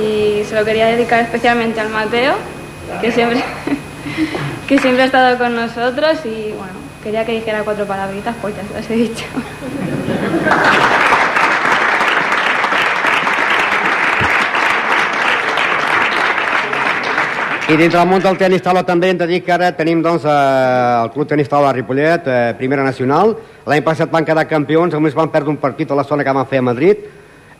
[0.00, 2.34] y se lo quería dedicar especialmente al Mateo,
[3.00, 3.42] que siempre,
[4.66, 8.62] que siempre ha estado con nosotros y bueno, quería que dijera cuatro palabritas, pues ya
[8.74, 9.24] las he dicho.
[17.68, 20.22] I dintre del món del tenis taula també hem de dir que ara tenim doncs,
[20.24, 23.34] eh, el Club Tenis Taula Ripollet, eh, primera nacional.
[23.66, 26.46] L'any passat van quedar campions, només van perdre un partit a la zona que van
[26.46, 26.96] fer a Madrid.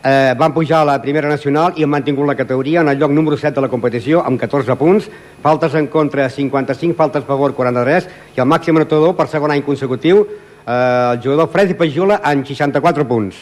[0.03, 3.11] Eh, van pujar a la primera nacional i han mantingut la categoria en el lloc
[3.11, 5.11] número 7 de la competició amb 14 punts,
[5.43, 9.61] faltes en contra 55, faltes a favor 43 i el màxim anotador per segon any
[9.61, 13.37] consecutiu eh, el jugador Freddy Pajula en 64 punts.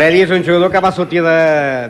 [0.00, 1.32] Freddy és un jugador que va sortir de,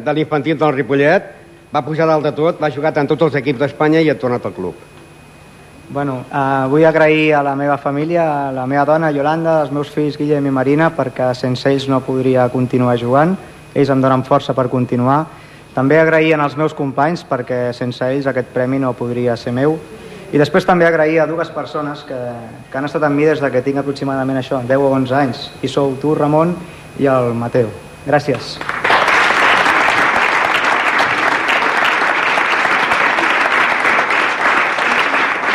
[0.03, 1.27] de l'infantil del Ripollet,
[1.71, 4.49] va pujar dalt de tot, va jugar en tots els equips d'Espanya i ha tornat
[4.49, 4.81] al club.
[5.95, 9.93] Bueno, eh, vull agrair a la meva família, a la meva dona, Yolanda, als meus
[9.95, 13.37] fills Guillem i Marina, perquè sense ells no podria continuar jugant.
[13.77, 15.21] Ells em donen força per continuar.
[15.77, 19.77] També agrair als meus companys, perquè sense ells aquest premi no podria ser meu.
[20.33, 22.19] I després també agrair a dues persones que,
[22.73, 25.45] que han estat amb mi des de que tinc aproximadament això, 10 o 11 anys.
[25.63, 26.57] I sou tu, Ramon,
[26.99, 27.71] i el Mateu.
[28.07, 28.57] Gràcies.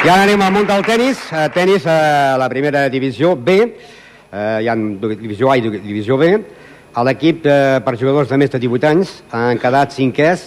[0.06, 1.24] I ara anem al món del tennis.
[1.34, 3.56] Eh, tennis a la primera divisió B.
[3.66, 6.30] Eh, hi ha divisió A i divisió B.
[6.94, 10.46] A l'equip eh, per jugadors de més de 18 anys han quedat cinquers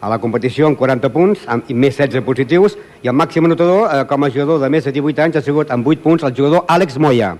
[0.00, 4.04] a la competició amb 40 punts, amb més 16 positius, i el màxim anotador eh,
[4.08, 6.68] com a jugador de més de 18 anys ha sigut amb 8 punts el jugador
[6.68, 7.34] Àlex Moya.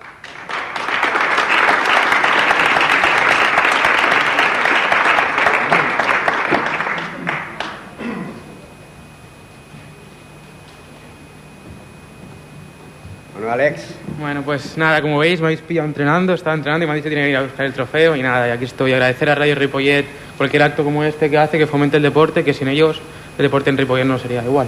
[13.60, 13.82] Alex.
[14.18, 17.10] Bueno, pues nada, como veis, me habéis pillado entrenando, estaba entrenando y me han dicho
[17.10, 18.92] que tiene que ir a buscar el trofeo y nada, y aquí estoy.
[18.92, 20.06] Agradecer a Radio Ripollet
[20.38, 23.00] cualquier acto como este que hace, que fomente el deporte, que sin ellos
[23.36, 24.66] el deporte en Ripollet no sería igual.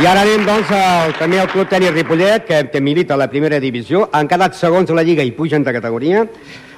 [0.00, 3.28] I ara anem, doncs, al, també al Club Tenis Ripollet, que, que milita a la
[3.28, 4.08] primera divisió.
[4.16, 6.24] Han quedat segons a la Lliga i pugen de categoria,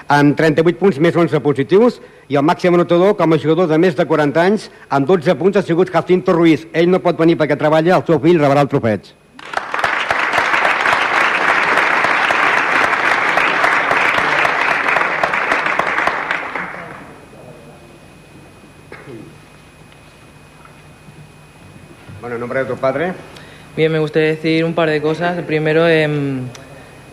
[0.08, 3.96] amb 38 punts més 11 positius, i el màxim anotador com a jugador de més
[3.98, 6.66] de 40 anys, amb 12 punts ha sigut Jacinto Ruiz.
[6.72, 9.12] Ell no pot venir perquè treballa, el seu fill rebrà el trofeig.
[22.22, 23.12] Bueno, en nombre de tu padre.
[23.76, 25.42] Bien, me gustaría decir un par de cosas.
[25.42, 26.44] Primero, em,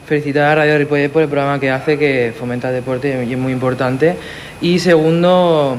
[0.09, 3.37] felicitar a Radio Ripollet por el programa que hace, que fomenta el deporte y es
[3.37, 4.15] muy importante.
[4.59, 5.77] Y segundo,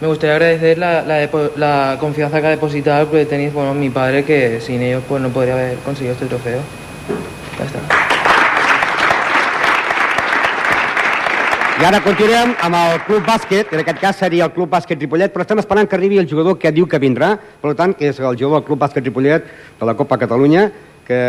[0.00, 3.74] me gustaría agradecer la, la la confianza que ha depositado el Club de Tenis, bueno,
[3.74, 6.60] mi padre, que sin ellos pues no podría haber conseguido este trofeo.
[7.58, 7.78] Ya está.
[11.80, 15.00] I ara continuem amb el Club Bàsquet, que en aquest cas seria el Club Bàsquet
[15.00, 17.30] Ripollet, però estem esperant que arribi el jugador que diu que vindrà,
[17.62, 19.46] per tant, que és el jugador del Club Bàsquet Ripollet
[19.80, 20.66] de la Copa Catalunya,
[21.10, 21.20] que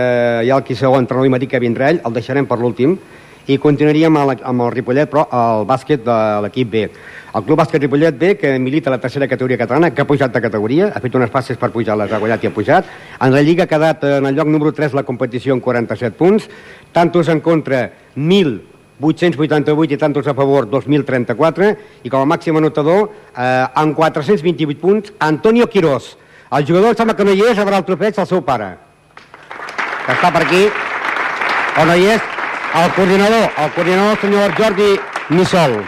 [0.45, 2.61] hi ha el qui segon entrenador i m'ha dit que vindrà ell, el deixarem per
[2.61, 2.95] l'últim,
[3.49, 6.83] i continuaríem amb, el Ripollet, però el bàsquet de l'equip B.
[7.35, 10.41] El Club Bàsquet Ripollet B, que milita la tercera categoria catalana, que ha pujat de
[10.43, 12.91] categoria, ha fet unes passes per pujar, les ha guanyat i ha pujat.
[13.19, 16.49] En la Lliga ha quedat en el lloc número 3 la competició amb 47 punts,
[16.93, 18.59] tantos en contra 1.000
[19.01, 21.71] 888 i tantos a favor 2.034
[22.05, 26.13] i com a màxim anotador eh, amb 428 punts Antonio Quirós
[26.53, 28.75] el jugador em sembla que no hi és rebrà el trofeig del seu pare
[30.05, 30.65] que està per aquí
[31.77, 32.29] o no hi és
[32.81, 34.91] el coordinador el coordinador el senyor Jordi
[35.29, 35.81] Missol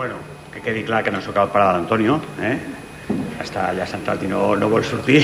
[0.00, 0.14] Bueno,
[0.50, 2.54] que quedi clar que no sóc el pare de l'Antonio, eh?
[3.42, 5.18] Està allà centrat i no, no vol sortir.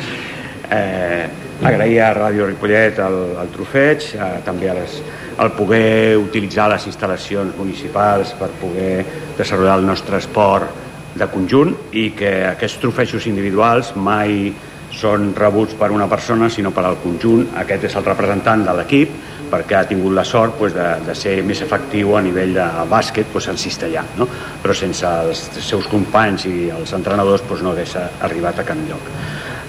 [0.78, 4.98] eh, agrair a Ràdio Ripollet el, el trofeig, eh, també a les,
[5.38, 9.04] el poder utilitzar les instal·lacions municipals per poder
[9.38, 10.80] desenvolupar el nostre esport
[11.14, 14.52] de conjunt i que aquests trofeixos individuals mai
[14.92, 17.46] són rebuts per una persona sinó per al conjunt.
[17.62, 19.14] Aquest és el representant de l'equip
[19.52, 23.28] perquè ha tingut la sort pues, de, de ser més efectiu a nivell de bàsquet
[23.32, 24.28] pues, en cistellà, no?
[24.62, 29.12] però sense els seus companys i els entrenadors pues, no hagués arribat a cap lloc.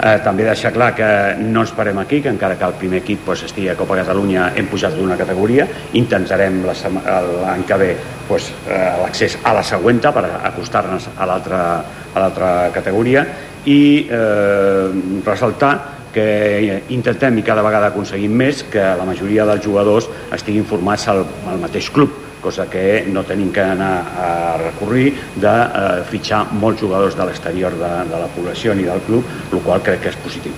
[0.02, 3.22] Eh, també deixar clar que no ens parem aquí, que encara que el primer equip
[3.28, 5.68] pues, estigui a Copa Catalunya hem pujat d'una categoria,
[6.00, 7.92] intentarem l'any que ve
[8.28, 13.26] pues, eh, l'accés a la següenta per acostar-nos a l'altra categoria.
[13.66, 14.88] I eh,
[15.26, 15.74] ressaltar
[16.14, 21.24] que intentem i cada vegada aconseguim més que la majoria dels jugadors estiguin formats al,
[21.50, 26.84] al mateix club cosa que no tenim que anar a recurrir de eh, fitxar molts
[26.84, 30.20] jugadors de l'exterior de, de la població ni del club, el qual crec que és
[30.22, 30.54] positiu.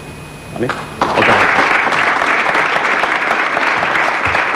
[0.56, 0.72] Vale?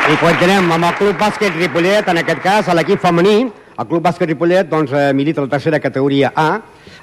[0.09, 3.43] I continuem amb el Club Bàsquet Ripollet, en aquest cas a l'equip femení.
[3.79, 6.49] El Club Bàsquet Ripollet doncs, eh, milita la tercera categoria A,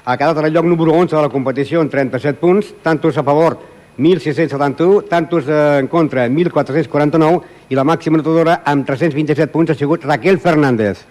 [0.03, 3.23] ha quedat en el lloc número 11 de la competició amb 37 punts, tantos a
[3.23, 3.57] favor
[3.97, 10.05] 1.671, tantos eh, en contra 1.449 i la màxima notadora amb 327 punts ha sigut
[10.05, 11.05] Raquel Fernández.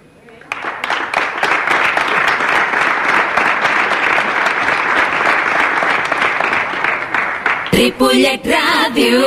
[7.76, 9.26] Ripollet Ràdio.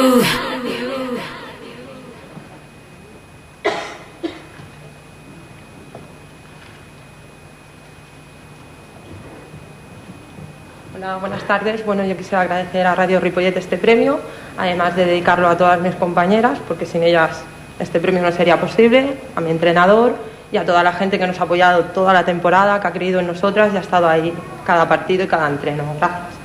[10.96, 11.86] Hola, buenas tardes.
[11.86, 14.20] Bueno, yo quisiera agradecer a Radio Ripollet este premio,
[14.58, 17.44] además de dedicarlo a todas mis compañeras, porque sin ellas
[17.80, 20.16] este premio no sería posible, a mi entrenador
[20.52, 23.20] y a toda la gente que nos ha apoyado toda la temporada, que ha creído
[23.20, 24.34] en nosotras y ha estado ahí
[24.66, 25.84] cada partido y cada entreno.
[26.00, 26.40] Gracias.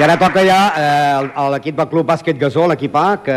[0.00, 3.34] I ara toca ja eh, l'equip del Club Bàsquet Gasó, l'equip A, que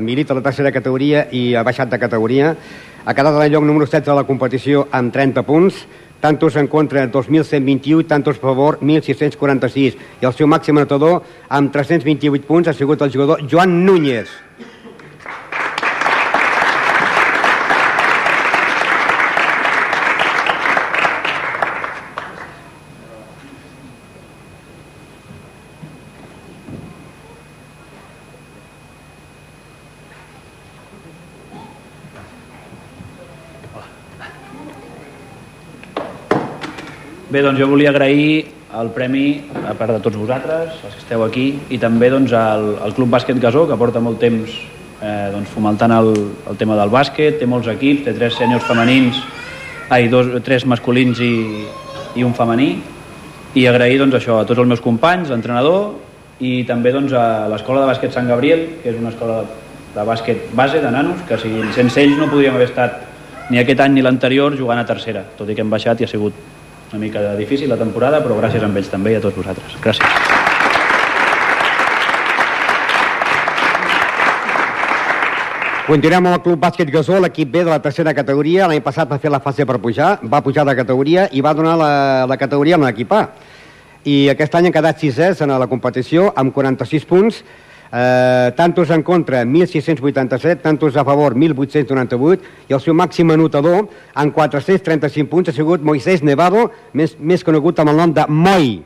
[0.00, 2.54] milita la tercera categoria i ha baixat de categoria.
[3.04, 5.86] Ha quedat en el lloc número 16 de la competició amb 30 punts,
[6.20, 9.96] tantos en contra 2.121 i tantos a favor 1.646.
[10.20, 14.28] I el seu màxim anotador amb 328 punts ha sigut el jugador Joan Núñez.
[37.30, 41.22] Bé, doncs jo volia agrair el premi a part de tots vosaltres, els que esteu
[41.22, 44.50] aquí, i també doncs, al, al Club Bàsquet Gasó, que porta molt temps
[44.98, 46.10] eh, doncs, fomentant el,
[46.50, 49.22] el tema del bàsquet, té molts equips, té tres sèniors femenins,
[49.94, 51.30] ai, dos, tres masculins i,
[52.18, 52.72] i un femení,
[53.54, 55.92] i agrair doncs, això a tots els meus companys, l'entrenador,
[56.42, 59.44] i també doncs, a l'escola de bàsquet Sant Gabriel, que és una escola
[59.94, 63.04] de bàsquet base de nanos, que si, sense ells no podríem haver estat
[63.54, 66.10] ni aquest any ni l'anterior jugant a tercera, tot i que hem baixat i ha
[66.10, 66.58] sigut
[66.92, 69.76] una mica difícil la temporada, però gràcies a ells també i a tots vosaltres.
[69.82, 70.48] Gràcies.
[75.86, 78.68] Continuem amb el Club Bàsquet Gasó, l'equip B de la tercera categoria.
[78.70, 81.76] L'any passat va fer la fase per pujar, va pujar de categoria i va donar
[81.78, 81.94] la,
[82.30, 83.24] la categoria a l'equip A.
[84.06, 87.42] I aquest any han quedat sisès en la competició amb 46 punts,
[87.92, 94.34] eh, tantos en contra 1.687, tantos a favor 1.898 i el seu màxim anotador amb
[94.34, 98.80] 435 punts ha sigut Moisés Nevado, més, més conegut amb el nom de Moi.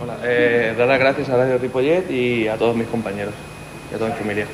[0.00, 3.34] Hola, eh, dar las gracias a Radio Ripollet y a todos mis compañeros
[3.90, 4.46] y a toda mi familia.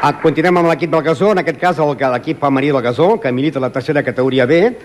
[0.00, 3.60] Ah, Continuem amb l'equip del Gasó, en aquest cas l'equip femení del Gasó, que milita
[3.60, 4.76] la tercera categoria B,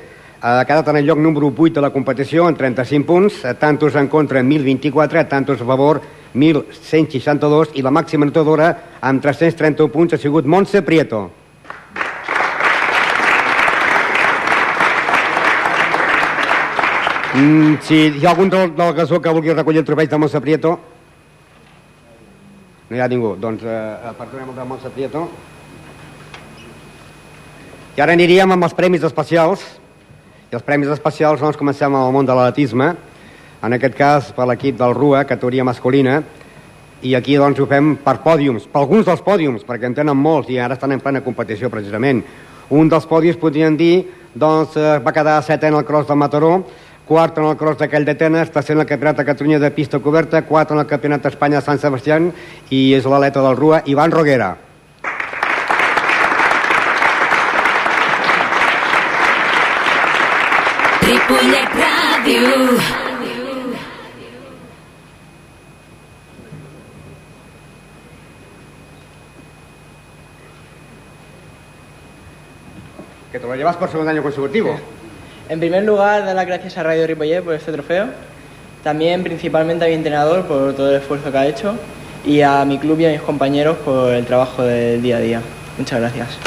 [0.41, 4.10] ha quedat en el lloc número 8 de la competició amb 35 punts, tantos en
[4.10, 6.01] contra 1.024, tantos a favor
[6.36, 11.46] 1.162 i la màxima notadora amb 331 punts ha sigut Montse Prieto.
[17.35, 20.39] Mm, si hi ha algun del, del Gasó que vulgui recollir el trofeig de Montse
[20.39, 20.77] Prieto,
[22.87, 23.33] no hi ha ningú.
[23.35, 23.75] Doncs eh,
[24.07, 25.25] apartarem el de Montse Prieto.
[27.97, 29.65] I ara aniríem amb els premis especials.
[30.47, 32.93] I els premis especials doncs comencem amb el món de l'atletisme.
[33.60, 36.21] En aquest cas per l'equip del RUA, categoria masculina.
[37.04, 40.47] I aquí doncs ho fem per pòdiums, per alguns dels pòdiums, perquè en tenen molts
[40.49, 42.23] i ara estan en plena competició precisament.
[42.71, 46.54] Un dels pòdiums podrien dir doncs eh, va quedar setè en el cross de Mataró,
[47.08, 50.43] quart en el cross d'aquell d'Atenes, tercer en el campionat de Catalunya de pista coberta,
[50.45, 52.19] quart en el campionat d'Espanya de Sant Sebastià
[52.69, 54.55] i és l'atleta del RUA, Ivan Roguera.
[61.08, 62.77] Ripollet Ràdio.
[73.29, 74.96] Aquest lo llevas por segundo año consecutivo.
[75.50, 78.08] En primer lugar, dar las gracias a Radio Ripollet por este trofeo.
[78.83, 81.75] También, principalmente, a mi entrenador por todo el esfuerzo que ha hecho.
[82.25, 85.41] Y a mi club y a mis compañeros por el trabajo del día a día.
[85.77, 86.37] Muchas gracias.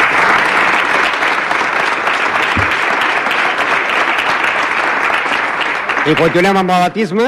[6.11, 7.27] I continuem amb l'atletisme,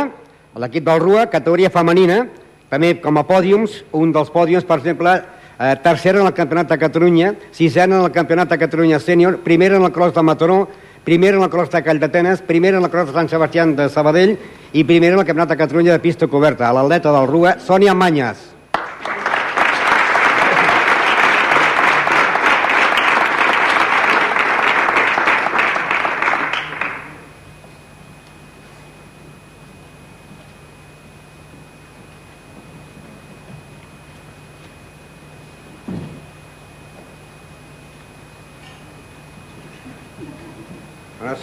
[0.58, 2.24] l'equip del RUA, categoria femenina,
[2.72, 5.12] també com a pòdiums, un dels pòdiums, per exemple,
[5.60, 9.76] eh, tercera en el Campionat de Catalunya, sisena en el Campionat de Catalunya sènior, primera
[9.76, 10.68] en el cross de Mataró,
[11.04, 14.36] primera en el cross de Calldetenes, primera en el cross de Sant Sebastià de Sabadell
[14.72, 16.72] i primera en el Campionat de Catalunya de pista coberta.
[16.72, 18.52] L'atleta del RUA, Sònia Manyes.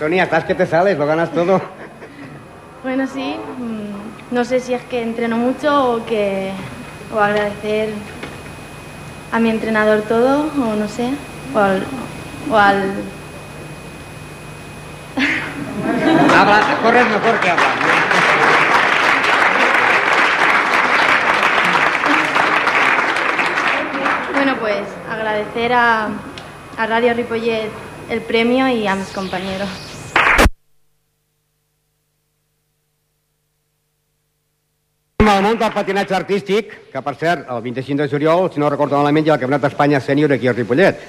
[0.10, 1.62] Sonia, estás que te sales, lo ganas todo.
[2.82, 3.36] Bueno, sí.
[3.60, 6.49] mm, No sé si es que entreno mucho o que.
[7.14, 7.89] o agradecer
[9.32, 11.12] a mi entrenador todo, o no sé.
[11.53, 11.84] O al.
[12.51, 12.91] O al
[16.39, 17.68] Habla, corres mejor que hablas.
[24.34, 26.07] bueno, pues agradecer a,
[26.78, 27.70] a Radio Ripollet
[28.10, 29.68] el premio y a mis compañeros.
[35.30, 38.97] Al món del patinatge artístic, que per cert, el 25 de juliol, si no recordo
[38.97, 41.03] malament, hi ha el Campionat d'Espanya sènior aquí a Ripollet.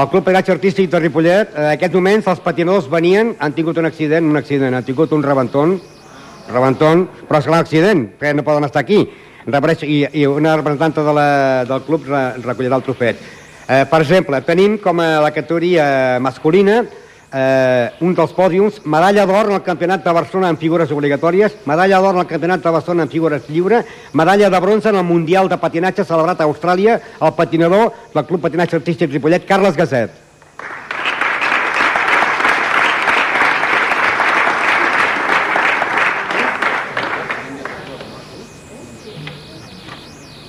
[0.00, 3.84] El Club Patinatge Artístic de Ripollet, en aquests moments els patinadors venien, han tingut un
[3.90, 5.74] accident, un accident, han tingut un rebentón,
[6.48, 9.02] rebentón, però és clar, accident, perquè no poden estar aquí.
[9.44, 11.28] Repareix, i, I una representanta de la,
[11.68, 13.20] del club re, recollirà el trofet.
[13.68, 16.80] Eh, per exemple, tenim com a la categoria masculina
[17.32, 22.00] eh, un dels pòdiums, medalla d'or en el Campionat de Barcelona en figures obligatòries, medalla
[22.00, 25.48] d'or en el Campionat de Barcelona en figures lliure, medalla de bronze en el Mundial
[25.48, 30.10] de Patinatge celebrat a Austràlia, el patinador del Club Patinatge Artístic Ripollet, Carles Gasset.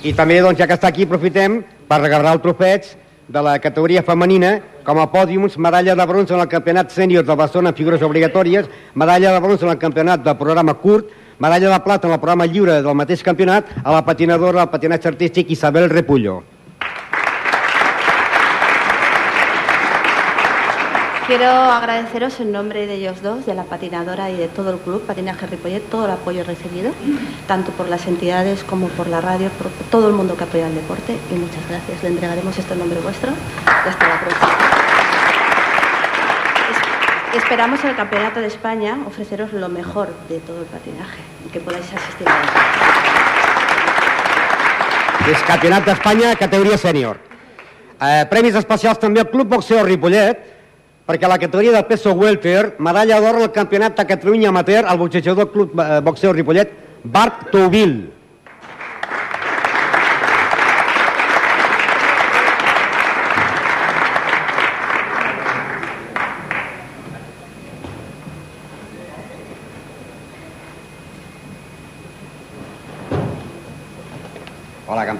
[0.02, 2.88] I també, doncs, ja que està aquí, aprofitem per regalar el trofeig
[3.30, 7.36] de la categoria femenina com a pòdiums, medalla de bronze en el campionat sènior de
[7.36, 11.80] Barcelona en figures obligatòries, medalla de bronze en el campionat del programa curt, medalla de
[11.80, 15.90] plata en el programa lliure del mateix campionat a la patinadora del patinatge artístic Isabel
[15.90, 16.42] Repullo.
[21.26, 25.06] Quiero agradeceros en nombre de ellos dos, de la patinadora y de todo el club
[25.06, 26.90] Patinaje Ripollet, todo el apoyo recibido,
[27.46, 30.74] tanto por las entidades como por la radio, por todo el mundo que apoya el
[30.74, 32.02] deporte y muchas gracias.
[32.02, 34.71] Le entregaremos esto en nombre vuestro y hasta la próxima.
[37.32, 41.60] Es- Esperamos el Campeonato de España ofreceros lo mejor de todo el patinaje y que
[41.60, 42.48] podáis asistir a él.
[45.32, 47.16] És Campionat d'Espanya, categoria sènior.
[48.02, 50.38] Eh, premis especials també al Club Boxeo Ripollet,
[51.06, 55.52] perquè la categoria de peso welter, medalla d'or al Campionat de Catalunya Amateur al boxejador
[55.52, 56.72] Club eh, Boxeo Ripollet,
[57.04, 57.50] Bart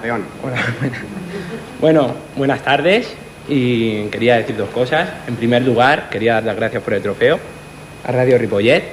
[0.03, 0.25] Touville.
[0.43, 0.93] Hola, campeón.
[1.79, 3.13] Bueno, buenas tardes
[3.47, 5.09] y quería decir dos cosas.
[5.27, 7.39] En primer lugar, quería dar las gracias por el trofeo
[8.05, 8.83] a Radio Ripollet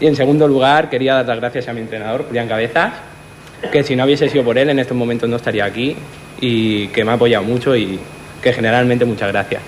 [0.00, 2.94] y en segundo lugar, quería dar las gracias a mi entrenador, Julián Cabezas,
[3.70, 5.96] que si no hubiese sido por él en estos momentos no estaría aquí
[6.40, 8.00] y que me ha apoyado mucho y
[8.42, 9.62] que generalmente muchas gracias.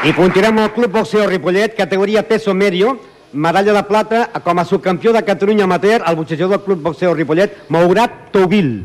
[0.00, 2.98] Amb el Club Boxeo Ripollet, categoria peso medio,
[3.32, 7.68] medalla de plata com a subcampió de Catalunya Amateur al boxejador del Club Boxeo Ripollet,
[7.68, 8.84] Maurat Touville.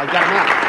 [0.00, 0.68] El germà.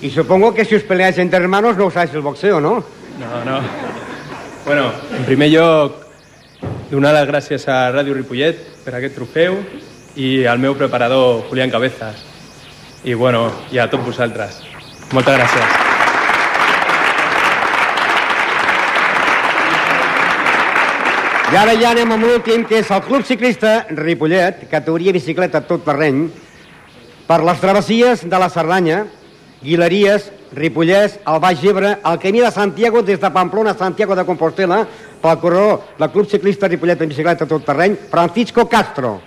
[0.00, 2.84] Y supongo que si os peleáis entre hermanos no usáis el boxeo, ¿no?
[3.18, 3.60] No, no.
[4.64, 6.07] Bueno, en primer lloc,
[6.90, 9.58] donar les gràcies a Ràdio Ripollet per aquest trofeu
[10.16, 12.24] i al meu preparador, Julián Cabezas.
[13.04, 14.62] I, bueno, i a tots vosaltres.
[15.12, 15.76] Moltes gràcies.
[21.48, 25.84] I ara ja anem amb l'últim, que és el Club Ciclista Ripollet, categoria bicicleta tot
[25.86, 26.26] terreny,
[27.28, 29.04] per les travessies de la Cerdanya,
[29.62, 34.24] Guileries, Ripollès, el Baix Gebre, el camí de Santiago des de Pamplona a Santiago de
[34.24, 34.86] Compostela,
[35.22, 39.18] pel corredor del Club Ciclista Ripollet en bicicleta tot terreny, Francisco Castro.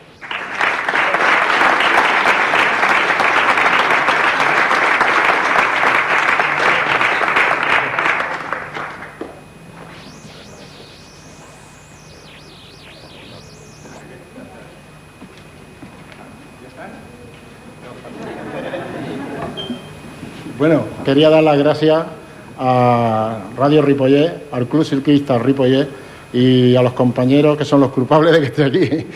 [20.58, 22.21] Bueno, quería dar las gracias
[22.58, 25.88] a Radio Ripollet, al Club Ciclista Ripollet
[26.34, 29.08] y a los compañeros que son los culpables de que esté aquí.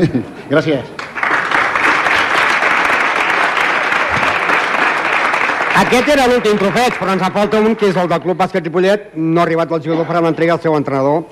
[0.50, 0.84] gracias.
[5.74, 8.62] Aquest era l'últim trofeig, però ens en falta un, que és el del Club Bàsquet
[8.62, 9.08] Ripollet.
[9.18, 11.24] No ha arribat el jugador a l'entrega al seu entrenador.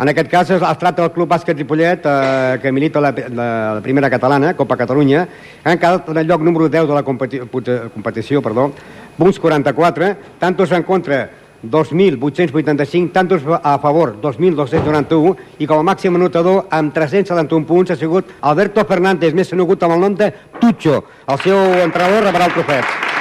[0.00, 3.80] En aquest cas es, tracta del Club Bàsquet Ripollet, eh, que milita la, la, la
[3.80, 5.26] primera catalana, Copa Catalunya.
[5.64, 8.70] Han quedat en el lloc número 10 de la competi competició, perdó,
[9.18, 11.30] punts 44, tantos en contra
[11.62, 18.32] 2.885, tantos a favor 2.291 i com a màxim anotador amb 371 punts ha sigut
[18.40, 21.04] Alberto Fernández, més conegut amb el nom de Tucho.
[21.28, 23.19] El seu entrenador rebrà el trofeig.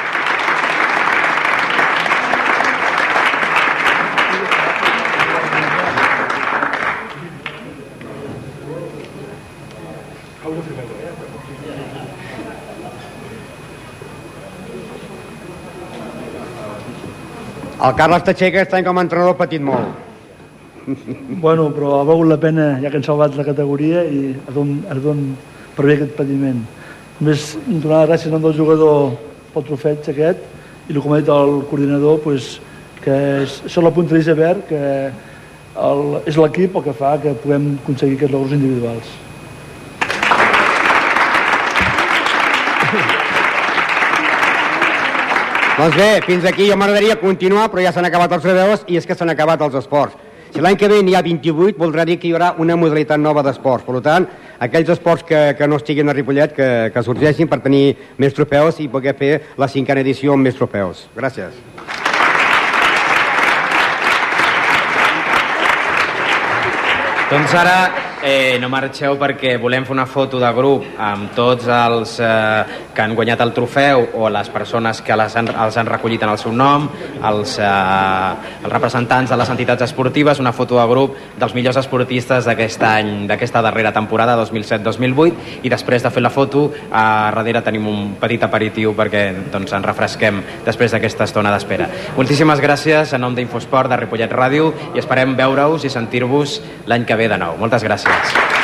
[17.79, 19.93] El Carles Teixeira aquest any com a entrenador patit molt.
[21.39, 24.73] Bueno, però ha valgut la pena, ja que han salvat la categoria i ha don,
[24.89, 25.21] ha don
[25.77, 26.59] per bé aquest patiment.
[27.21, 29.13] Només donar gràcies nom del jugador
[29.53, 30.43] pel trofeig aquest
[30.89, 32.57] i el que m'ha dit el coordinador, pues,
[32.99, 33.15] que
[33.45, 34.83] és, això la punta d'iceberg, que
[35.87, 39.15] el, és l'equip el que fa que puguem aconseguir aquests logros individuals.
[45.79, 49.05] Doncs bé, fins aquí jo m'agradaria continuar, però ja s'han acabat els treballadors i és
[49.07, 50.17] que s'han acabat els esports.
[50.51, 53.39] Si l'any que ve n'hi ha 28, voldrà dir que hi haurà una modalitat nova
[53.47, 53.85] d'esports.
[53.87, 54.27] Per tant,
[54.59, 58.83] aquells esports que, que no estiguin a Ripollet, que, que sorgeixin per tenir més trofeus
[58.83, 61.05] i poder fer la cinquena edició amb més trofeus.
[61.15, 61.55] Gràcies.
[67.31, 72.15] Doncs ara eh, no marxeu perquè volem fer una foto de grup amb tots els
[72.23, 76.23] eh, que han guanyat el trofeu o les persones que les han, els han recollit
[76.25, 76.89] en el seu nom,
[77.29, 82.49] els, eh, els representants de les entitats esportives, una foto de grup dels millors esportistes
[82.49, 87.87] d'aquest any, d'aquesta darrera temporada, 2007-2008, i després de fer la foto, a darrere tenim
[87.87, 91.89] un petit aperitiu perquè doncs, ens refresquem després d'aquesta estona d'espera.
[92.17, 96.59] Moltíssimes gràcies en nom d'Infosport, de Ripollet Ràdio, i esperem veure-us i sentir-vos
[96.89, 97.55] l'any que ve de nou.
[97.59, 98.08] Moltes gràcies.
[98.09, 98.58] Ripollet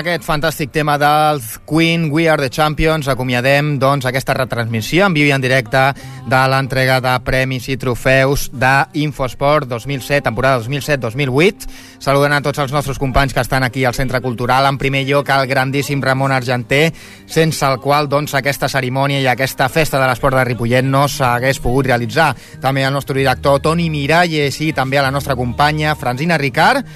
[0.00, 5.28] aquest fantàstic tema dels Queen, We Are the Champions, acomiadem doncs, aquesta retransmissió en viu
[5.28, 5.82] i en directe
[6.30, 11.68] de l'entrega de premis i trofeus d'Infosport 2007, temporada 2007-2008.
[12.00, 14.68] Saludant a tots els nostres companys que estan aquí al Centre Cultural.
[14.70, 16.92] En primer lloc, el grandíssim Ramon Argenter,
[17.28, 21.60] sense el qual doncs, aquesta cerimònia i aquesta festa de l'esport de Ripollet no s'hagués
[21.60, 22.32] pogut realitzar.
[22.60, 26.86] També al nostre director Toni Miralles i també a la nostra companya Francina Ricard.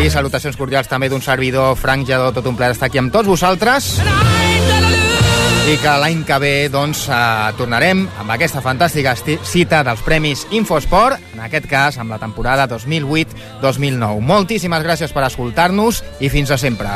[0.00, 3.28] I salutacions cordials també d'un servidor Frank Lledó, tot un plaer estar aquí amb tots
[3.28, 3.98] vosaltres.
[5.70, 9.12] I que l'any que ve doncs, eh, tornarem amb aquesta fantàstica
[9.44, 14.24] cita dels Premis Infosport, en aquest cas amb la temporada 2008-2009.
[14.24, 16.88] Moltíssimes gràcies per escoltar-nos i fins a sempre.